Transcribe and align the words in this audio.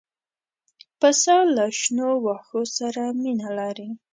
پسه 0.99 1.35
له 1.55 1.65
شنو 1.79 2.09
واښو 2.23 2.61
سره 2.77 3.01
مینه 3.21 3.49
لري. 3.59 3.89